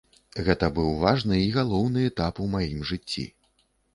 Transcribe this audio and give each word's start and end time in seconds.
Гэта 0.45 0.69
быў 0.77 0.87
важны 1.03 1.35
і 1.41 1.51
галоўны 1.57 2.07
этап 2.11 2.41
у 2.45 2.47
маім 2.57 2.81
жыцці. 2.93 3.29